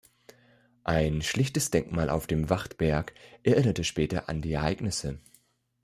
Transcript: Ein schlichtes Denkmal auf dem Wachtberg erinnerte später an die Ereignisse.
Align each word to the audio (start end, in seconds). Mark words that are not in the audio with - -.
Ein 0.83 1.21
schlichtes 1.21 1.69
Denkmal 1.69 2.09
auf 2.09 2.25
dem 2.25 2.49
Wachtberg 2.49 3.13
erinnerte 3.43 3.83
später 3.83 4.29
an 4.29 4.41
die 4.41 4.53
Ereignisse. 4.53 5.19